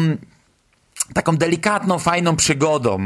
taką 1.12 1.36
delikatną, 1.36 1.98
fajną 1.98 2.36
przygodą, 2.36 2.98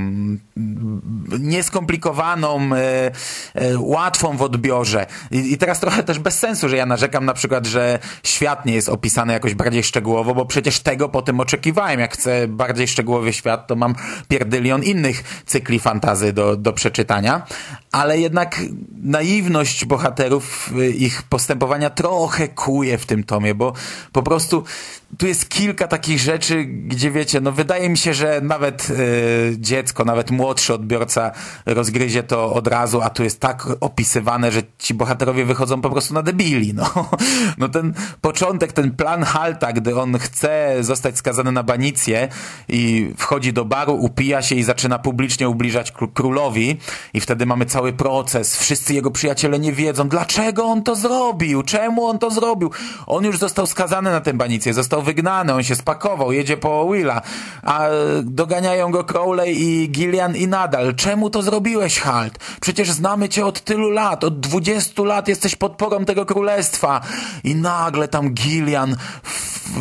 nieskomplikowaną, 1.39 2.71
e, 2.75 3.11
e, 3.55 3.79
łatwą 3.79 4.37
w 4.37 4.43
odbiorze. 4.43 5.07
I, 5.31 5.53
I, 5.53 5.59
teraz 5.59 5.81
trochę 5.81 6.03
też 6.03 6.19
bez 6.19 6.39
sensu, 6.39 6.69
że 6.69 6.77
ja 6.77 6.87
narzekam 6.87 7.25
na 7.25 7.35
przykład, 7.35 7.67
że 7.67 7.99
świat 8.23 8.67
nie 8.67 8.75
jest 8.75 8.89
opisany 8.89 9.33
jakoś 9.33 9.55
bardziej 9.55 9.83
szczegółowo, 9.83 10.35
bo 10.35 10.47
przecież 10.47 10.81
tego 10.81 11.09
po 11.09 11.23
tym 11.23 11.41
oczekiwałem. 11.41 12.01
Jak 12.01 12.15
chcę 12.15 12.49
bardziej 12.49 12.89
szczegółowy 12.89 13.33
świat, 13.33 13.67
to 13.67 13.77
mam 13.77 13.95
pierdylion 14.29 14.83
innych 14.83 15.43
cykli 15.47 15.79
fantazy 15.79 16.33
do, 16.33 16.57
do 16.57 16.73
przeczytania. 16.73 17.47
Ale 17.93 18.19
jednak 18.19 18.61
naiwność 19.03 19.85
bohaterów, 19.85 20.73
ich 20.99 21.23
postępowania 21.23 21.91
trochę 21.91 22.49
kuje 22.49 22.99
w 22.99 23.07
tym 23.07 23.25
tomie, 23.25 23.55
bo 23.55 23.73
po 24.13 24.23
prostu 24.23 24.65
tu 25.17 25.27
jest 25.27 25.49
kilka 25.49 25.89
takich 25.89 26.21
rzeczy, 26.21 26.65
gdzie 26.65 27.11
wiecie, 27.11 27.41
no 27.41 27.53
wydaje 27.53 27.89
mi 27.89 27.99
się, 27.99 28.15
że 28.15 28.41
nawet 28.43 28.91
y, 28.91 29.57
dziecko, 29.59 30.05
nawet 30.05 30.31
młodszy 30.31 30.75
odbiorca 30.75 31.31
rozgryzie 31.67 32.23
to 32.23 32.53
od 32.53 32.67
razu, 32.67 33.03
a 33.03 33.11
tu 33.11 33.25
jest 33.25 33.41
tak 33.41 33.67
opisywane, 33.81 34.53
że 34.53 34.63
ci 34.79 34.95
bohaterowie 34.95 35.45
wychodzą 35.45 35.81
po 35.81 35.91
prostu 35.91 36.15
na 36.15 36.23
debili, 36.23 36.75
no. 36.75 36.91
No 37.59 37.69
ten 37.69 37.95
początek, 38.21 38.73
ten 38.73 38.91
plan 38.91 39.23
Halta, 39.23 39.73
gdy 39.73 40.01
on 40.01 40.19
chce 40.19 40.77
zostać 40.81 41.19
skazany 41.19 41.53
na 41.53 41.63
banicję 41.63 42.29
i 42.69 43.13
wchodzi 43.17 43.53
do 43.53 43.65
baru, 43.65 43.95
upija 43.95 44.43
się 44.43 44.55
i 44.55 44.63
zaczyna 44.63 44.99
publicznie 44.99 45.49
ubliżać 45.49 45.93
królowi 46.15 46.79
i 47.15 47.21
wtedy 47.21 47.47
mamy 47.47 47.67
cały 47.67 47.93
proces, 47.93 48.57
wszyscy 48.57 48.95
jego 48.95 49.11
przyjaciele 49.11 49.59
nie 49.59 49.73
wiedzą, 49.73 50.09
dlaczego 50.09 50.65
on 50.65 50.83
to 50.83 50.97
zrobił, 50.97 51.63
czemu 51.63 52.07
on 52.07 52.19
to 52.19 52.31
zrobił. 52.31 52.71
On 53.07 53.25
już 53.25 53.39
został 53.39 53.67
skazany 53.67 54.11
na 54.11 54.21
tę 54.21 54.35
banicję, 54.35 54.75
został 54.75 54.98
został 54.99 55.03
wygnany, 55.03 55.55
on 55.55 55.63
się 55.63 55.75
spakował, 55.75 56.33
jedzie 56.33 56.57
po 56.57 56.93
Willa, 56.93 57.23
a 57.63 57.89
doganiają 58.23 58.91
go 58.91 59.05
Crowley 59.05 59.63
i 59.63 59.89
Gillian 59.89 60.37
i 60.37 60.47
nadal. 60.47 60.95
Czemu 60.95 61.31
to 61.31 61.43
zrobiłeś, 61.43 61.99
Halt? 61.99 62.39
Przecież 62.61 62.91
znamy 62.91 63.29
cię 63.29 63.47
od 63.47 63.61
tylu 63.61 63.91
lat, 63.91 64.25
od 64.25 64.41
dwudziestu 64.41 65.05
lat 65.05 65.29
jesteś 65.29 65.57
podporą 65.57 66.05
tego 66.05 66.27
królestwa. 66.27 67.01
I 67.45 67.55
nagle 67.55 68.09
tam 68.09 68.31
Gillian 68.31 68.97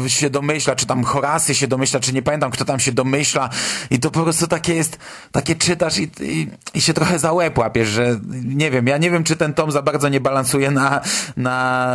się 0.08 0.30
domyśla, 0.30 0.76
czy 0.76 0.86
tam 0.86 1.04
Horasy 1.04 1.56
się 1.56 1.68
domyśla, 1.68 2.00
czy 2.00 2.14
nie 2.14 2.22
pamiętam, 2.22 2.52
kto 2.52 2.66
tam 2.66 2.80
się 2.80 2.92
domyśla 2.92 3.50
i 3.90 4.00
to 4.00 4.12
po 4.12 4.24
prostu 4.24 4.48
takie 4.48 4.76
jest, 4.76 4.98
takie 5.32 5.56
czytasz 5.56 5.98
i, 5.98 6.10
i, 6.22 6.48
i 6.74 6.82
się 6.82 6.94
trochę 6.94 7.20
za 7.20 7.34
łeb 7.34 7.58
łapiesz, 7.58 7.88
że 7.88 8.20
nie 8.44 8.72
wiem, 8.72 8.88
ja 8.88 8.98
nie 8.98 9.12
wiem, 9.12 9.24
czy 9.24 9.36
ten 9.36 9.54
tom 9.54 9.72
za 9.72 9.82
bardzo 9.82 10.10
nie 10.10 10.20
balansuje 10.20 10.72
na, 10.72 11.02
na 11.38 11.88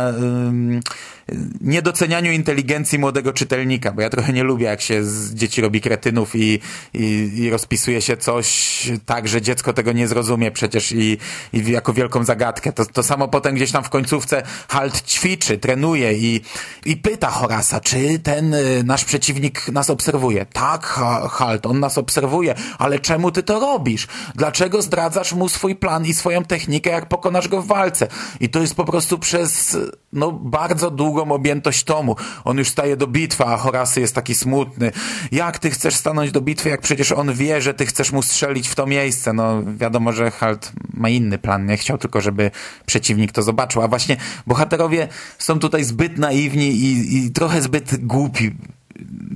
niedocenianiu 1.61 2.31
inteligencji 2.31 2.99
młodego 2.99 3.33
czytelnika, 3.33 3.91
bo 3.91 4.01
ja 4.01 4.09
trochę 4.09 4.33
nie 4.33 4.43
lubię, 4.43 4.65
jak 4.65 4.81
się 4.81 5.03
z 5.03 5.33
dzieci 5.33 5.61
robi 5.61 5.81
kretynów 5.81 6.35
i, 6.35 6.59
i, 6.93 7.31
i 7.35 7.49
rozpisuje 7.49 8.01
się 8.01 8.17
coś 8.17 8.91
tak, 9.05 9.27
że 9.27 9.41
dziecko 9.41 9.73
tego 9.73 9.91
nie 9.91 10.07
zrozumie 10.07 10.51
przecież 10.51 10.91
i, 10.91 11.17
i 11.53 11.71
jako 11.71 11.93
wielką 11.93 12.23
zagadkę. 12.23 12.73
To, 12.73 12.85
to 12.85 13.03
samo 13.03 13.27
potem 13.27 13.55
gdzieś 13.55 13.71
tam 13.71 13.83
w 13.83 13.89
końcówce 13.89 14.43
Halt 14.67 15.01
ćwiczy, 15.01 15.57
trenuje 15.57 16.13
i, 16.13 16.41
i 16.85 16.97
pyta 16.97 17.29
Horasa, 17.29 17.79
czy 17.79 18.19
ten 18.19 18.53
y, 18.53 18.83
nasz 18.83 19.05
przeciwnik 19.05 19.67
nas 19.67 19.89
obserwuje. 19.89 20.45
Tak, 20.45 20.85
Ha- 20.85 21.27
Halt, 21.27 21.65
on 21.65 21.79
nas 21.79 21.97
obserwuje, 21.97 22.55
ale 22.77 22.99
czemu 22.99 23.31
ty 23.31 23.43
to 23.43 23.59
robisz? 23.59 24.07
Dlaczego 24.35 24.81
zdradzasz 24.81 25.33
mu 25.33 25.49
swój 25.49 25.75
plan 25.75 26.05
i 26.05 26.13
swoją 26.13 26.43
technikę, 26.43 26.89
jak 26.89 27.09
pokonasz 27.09 27.47
go 27.47 27.61
w 27.61 27.67
walce? 27.67 28.07
I 28.39 28.49
to 28.49 28.59
jest 28.59 28.75
po 28.75 28.85
prostu 28.85 29.19
przez 29.19 29.77
no, 30.13 30.31
bardzo 30.31 30.91
długą 31.13 31.31
objętość 31.31 31.83
tomu. 31.83 32.15
On 32.43 32.57
już 32.57 32.69
staje 32.69 32.97
do 32.97 33.07
bitwy, 33.07 33.43
a 33.43 33.57
Horasy 33.57 34.01
jest 34.01 34.15
taki 34.15 34.35
smutny. 34.35 34.91
Jak 35.31 35.59
ty 35.59 35.69
chcesz 35.69 35.95
stanąć 35.95 36.31
do 36.31 36.41
bitwy, 36.41 36.69
jak 36.69 36.81
przecież 36.81 37.11
on 37.11 37.33
wie, 37.33 37.61
że 37.61 37.73
ty 37.73 37.85
chcesz 37.85 38.11
mu 38.11 38.21
strzelić 38.21 38.67
w 38.67 38.75
to 38.75 38.87
miejsce? 38.87 39.33
No 39.33 39.63
wiadomo, 39.77 40.11
że 40.11 40.31
Halt 40.31 40.71
ma 40.93 41.09
inny 41.09 41.37
plan. 41.37 41.65
Nie 41.65 41.77
chciał 41.77 41.97
tylko, 41.97 42.21
żeby 42.21 42.51
przeciwnik 42.85 43.31
to 43.31 43.43
zobaczył. 43.43 43.81
A 43.81 43.87
właśnie 43.87 44.17
bohaterowie 44.47 45.07
są 45.39 45.59
tutaj 45.59 45.83
zbyt 45.83 46.17
naiwni 46.17 46.67
i, 46.71 47.17
i 47.25 47.31
trochę 47.31 47.61
zbyt 47.61 48.05
głupi, 48.05 48.55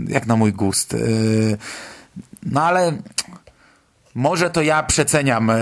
jak 0.08 0.28
na 0.28 0.36
mój 0.36 0.54
gust. 0.54 0.94
Yy, 0.94 1.58
No 2.52 2.64
ale 2.64 2.98
może 4.18 4.50
to 4.50 4.62
ja 4.62 4.84
przeceniam 4.84 5.50
e, 5.50 5.56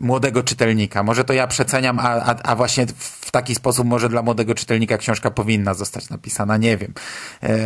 młodego 0.00 0.42
czytelnika, 0.42 1.02
może 1.02 1.24
to 1.24 1.32
ja 1.32 1.46
przeceniam, 1.46 1.98
a, 1.98 2.02
a, 2.02 2.34
a 2.42 2.56
właśnie 2.56 2.86
w 2.98 3.30
taki 3.30 3.54
sposób 3.54 3.86
może 3.86 4.08
dla 4.08 4.22
młodego 4.22 4.54
czytelnika 4.54 4.98
książka 4.98 5.30
powinna 5.30 5.74
zostać 5.74 6.10
napisana, 6.10 6.56
nie 6.56 6.76
wiem. 6.76 6.92
E, 7.42 7.58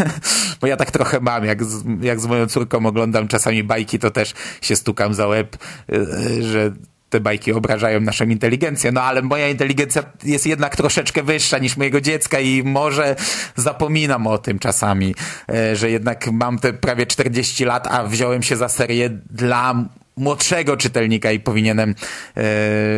bo 0.60 0.66
ja 0.66 0.76
tak 0.76 0.90
trochę 0.90 1.20
mam, 1.20 1.44
jak 1.44 1.64
z, 1.64 1.84
jak 2.00 2.20
z 2.20 2.26
moją 2.26 2.46
córką 2.46 2.86
oglądam 2.86 3.28
czasami 3.28 3.64
bajki, 3.64 3.98
to 3.98 4.10
też 4.10 4.34
się 4.60 4.76
stukam 4.76 5.14
za 5.14 5.26
łeb, 5.26 5.56
e, 5.92 6.42
że 6.42 6.72
te 7.12 7.20
bajki 7.20 7.52
obrażają 7.52 8.00
naszą 8.00 8.24
inteligencję, 8.24 8.92
no 8.92 9.02
ale 9.02 9.22
moja 9.22 9.48
inteligencja 9.48 10.02
jest 10.24 10.46
jednak 10.46 10.76
troszeczkę 10.76 11.22
wyższa 11.22 11.58
niż 11.58 11.76
mojego 11.76 12.00
dziecka 12.00 12.40
i 12.40 12.62
może 12.62 13.16
zapominam 13.56 14.26
o 14.26 14.38
tym 14.38 14.58
czasami, 14.58 15.14
e, 15.48 15.76
że 15.76 15.90
jednak 15.90 16.26
mam 16.32 16.58
te 16.58 16.72
prawie 16.72 17.06
40 17.06 17.64
lat, 17.64 17.86
a 17.90 18.04
wziąłem 18.04 18.42
się 18.42 18.56
za 18.56 18.68
serię 18.68 19.10
dla 19.30 19.84
młodszego 20.16 20.76
czytelnika 20.76 21.32
i 21.32 21.40
powinienem 21.40 21.94
e, 22.36 22.44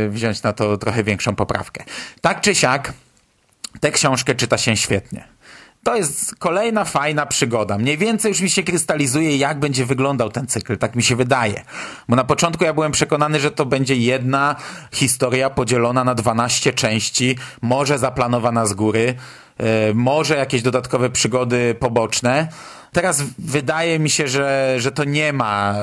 wziąć 0.08 0.42
na 0.42 0.52
to 0.52 0.78
trochę 0.78 1.04
większą 1.04 1.36
poprawkę. 1.36 1.84
Tak 2.20 2.40
czy 2.40 2.54
siak, 2.54 2.92
tę 3.80 3.90
książkę 3.90 4.34
czyta 4.34 4.58
się 4.58 4.76
świetnie. 4.76 5.33
To 5.84 5.96
jest 5.96 6.34
kolejna 6.38 6.84
fajna 6.84 7.26
przygoda. 7.26 7.78
Mniej 7.78 7.98
więcej 7.98 8.28
już 8.28 8.40
mi 8.40 8.50
się 8.50 8.62
krystalizuje, 8.62 9.36
jak 9.36 9.58
będzie 9.58 9.86
wyglądał 9.86 10.30
ten 10.30 10.46
cykl, 10.46 10.78
tak 10.78 10.96
mi 10.96 11.02
się 11.02 11.16
wydaje. 11.16 11.64
Bo 12.08 12.16
na 12.16 12.24
początku 12.24 12.64
ja 12.64 12.74
byłem 12.74 12.92
przekonany, 12.92 13.40
że 13.40 13.50
to 13.50 13.66
będzie 13.66 13.96
jedna 13.96 14.56
historia 14.92 15.50
podzielona 15.50 16.04
na 16.04 16.14
12 16.14 16.72
części, 16.72 17.38
może 17.62 17.98
zaplanowana 17.98 18.66
z 18.66 18.74
góry, 18.74 19.14
yy, 19.58 19.66
może 19.94 20.36
jakieś 20.36 20.62
dodatkowe 20.62 21.10
przygody 21.10 21.76
poboczne. 21.80 22.48
Teraz 22.94 23.22
wydaje 23.38 23.98
mi 23.98 24.10
się, 24.10 24.28
że, 24.28 24.74
że 24.78 24.92
to 24.92 25.04
nie 25.04 25.32
ma, 25.32 25.74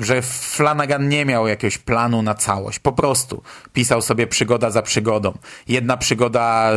że 0.00 0.22
Flanagan 0.22 1.08
nie 1.08 1.24
miał 1.24 1.48
jakiegoś 1.48 1.78
planu 1.78 2.22
na 2.22 2.34
całość. 2.34 2.78
Po 2.78 2.92
prostu 2.92 3.42
pisał 3.72 4.02
sobie 4.02 4.26
przygoda 4.26 4.70
za 4.70 4.82
przygodą. 4.82 5.38
Jedna 5.68 5.96
przygoda 5.96 6.70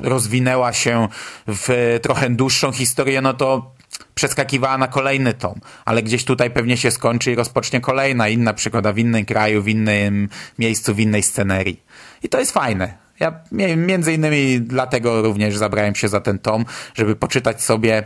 rozwinęła 0.00 0.72
się 0.72 1.08
w 1.46 1.98
trochę 2.02 2.30
dłuższą 2.30 2.72
historię, 2.72 3.20
no 3.20 3.34
to 3.34 3.74
przeskakiwała 4.14 4.78
na 4.78 4.88
kolejny 4.88 5.34
tom, 5.34 5.60
ale 5.84 6.02
gdzieś 6.02 6.24
tutaj 6.24 6.50
pewnie 6.50 6.76
się 6.76 6.90
skończy 6.90 7.32
i 7.32 7.34
rozpocznie 7.34 7.80
kolejna, 7.80 8.28
inna 8.28 8.54
przygoda 8.54 8.92
w 8.92 8.98
innym 8.98 9.24
kraju, 9.24 9.62
w 9.62 9.68
innym 9.68 10.28
miejscu, 10.58 10.94
w 10.94 11.00
innej 11.00 11.22
scenerii. 11.22 11.82
I 12.22 12.28
to 12.28 12.38
jest 12.38 12.52
fajne. 12.52 13.01
Ja 13.22 13.40
między 13.76 14.12
innymi 14.12 14.60
dlatego 14.60 15.22
również 15.22 15.56
zabrałem 15.56 15.94
się 15.94 16.08
za 16.08 16.20
ten 16.20 16.38
tom, 16.38 16.64
żeby 16.94 17.16
poczytać 17.16 17.62
sobie 17.62 18.02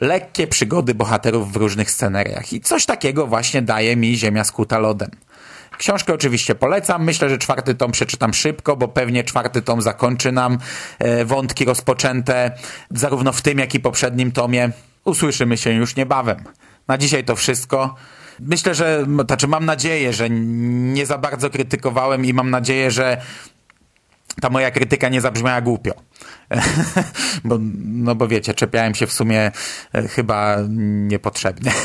lekkie 0.00 0.46
przygody 0.46 0.94
bohaterów 0.94 1.52
w 1.52 1.56
różnych 1.56 1.90
sceneriach. 1.90 2.52
I 2.52 2.60
coś 2.60 2.86
takiego 2.86 3.26
właśnie 3.26 3.62
daje 3.62 3.96
mi 3.96 4.16
Ziemia 4.16 4.44
skuta 4.44 4.78
lodem. 4.78 5.10
Książkę 5.78 6.14
oczywiście 6.14 6.54
polecam. 6.54 7.04
Myślę, 7.04 7.28
że 7.28 7.38
czwarty 7.38 7.74
tom 7.74 7.92
przeczytam 7.92 8.34
szybko, 8.34 8.76
bo 8.76 8.88
pewnie 8.88 9.24
czwarty 9.24 9.62
tom 9.62 9.82
zakończy 9.82 10.32
nam 10.32 10.58
e, 10.98 11.24
wątki 11.24 11.64
rozpoczęte 11.64 12.50
zarówno 12.90 13.32
w 13.32 13.42
tym, 13.42 13.58
jak 13.58 13.74
i 13.74 13.80
poprzednim 13.80 14.32
tomie. 14.32 14.70
Usłyszymy 15.04 15.56
się 15.56 15.70
już 15.70 15.96
niebawem. 15.96 16.44
Na 16.88 16.98
dzisiaj 16.98 17.24
to 17.24 17.36
wszystko. 17.36 17.94
Myślę, 18.40 18.74
że, 18.74 19.06
znaczy 19.26 19.48
mam 19.48 19.64
nadzieję, 19.64 20.12
że 20.12 20.30
nie 20.30 21.06
za 21.06 21.18
bardzo 21.18 21.50
krytykowałem 21.50 22.24
i 22.24 22.34
mam 22.34 22.50
nadzieję, 22.50 22.90
że 22.90 23.20
ta 24.40 24.50
moja 24.50 24.70
krytyka 24.70 25.08
nie 25.08 25.20
zabrzmiała 25.20 25.60
głupio. 25.60 25.92
bo, 27.44 27.58
no 27.84 28.14
bo 28.14 28.28
wiecie, 28.28 28.54
czepiałem 28.54 28.94
się 28.94 29.06
w 29.06 29.12
sumie 29.12 29.52
e, 29.94 30.08
chyba 30.08 30.56
niepotrzebnie. 31.08 31.72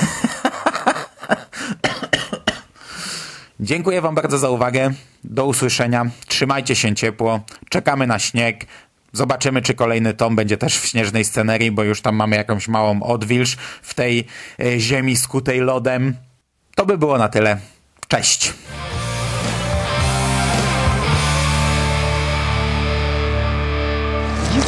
Dziękuję 3.59 4.01
Wam 4.01 4.15
bardzo 4.15 4.37
za 4.37 4.49
uwagę. 4.49 4.91
Do 5.23 5.45
usłyszenia. 5.45 6.05
Trzymajcie 6.27 6.75
się 6.75 6.95
ciepło. 6.95 7.39
Czekamy 7.69 8.07
na 8.07 8.19
śnieg. 8.19 8.65
Zobaczymy, 9.13 9.61
czy 9.61 9.73
kolejny 9.73 10.13
tom 10.13 10.35
będzie 10.35 10.57
też 10.57 10.79
w 10.79 10.85
śnieżnej 10.85 11.25
scenerii, 11.25 11.71
bo 11.71 11.83
już 11.83 12.01
tam 12.01 12.15
mamy 12.15 12.35
jakąś 12.35 12.67
małą 12.67 13.03
odwilż 13.03 13.57
w 13.81 13.93
tej 13.93 14.27
e, 14.59 14.79
ziemi 14.79 15.15
skutej 15.15 15.59
lodem. 15.59 16.15
To 16.75 16.85
by 16.85 16.97
było 16.97 17.17
na 17.17 17.29
tyle. 17.29 17.57
Cześć. 18.07 18.53